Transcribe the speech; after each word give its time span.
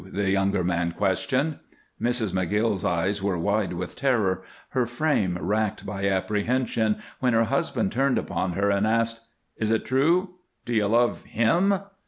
the 0.13 0.31
younger 0.31 0.63
man 0.63 0.91
questioned. 0.91 1.59
Mrs. 2.01 2.33
McGill's 2.33 2.83
eyes 2.83 3.21
were 3.21 3.37
wide 3.37 3.73
with 3.73 3.95
terror, 3.95 4.41
her 4.69 4.87
frame 4.87 5.37
racked 5.39 5.85
by 5.85 6.07
apprehension, 6.09 6.97
when 7.19 7.33
her 7.33 7.43
husband 7.43 7.91
turned 7.91 8.17
upon 8.17 8.53
her 8.53 8.71
and 8.71 8.87
asked: 8.87 9.19
"Is 9.57 9.69
it 9.69 9.85
true? 9.85 10.37
Do 10.65 10.73
you 10.73 10.87
love 10.87 11.23
him?" 11.25 11.75